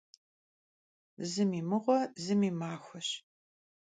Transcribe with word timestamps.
Zım 1.31 1.51
yi 1.55 1.61
mığue, 1.69 1.99
zım 2.23 2.41
yi 2.45 2.51
maxueş. 2.59 3.09